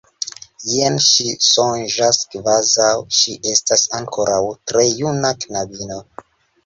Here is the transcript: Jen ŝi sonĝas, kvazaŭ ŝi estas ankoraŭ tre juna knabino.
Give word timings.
Jen 0.75 0.95
ŝi 1.07 1.25
sonĝas, 1.47 2.21
kvazaŭ 2.35 2.89
ŝi 3.19 3.35
estas 3.55 3.87
ankoraŭ 4.01 4.41
tre 4.73 4.87
juna 5.03 5.33
knabino. 5.45 6.01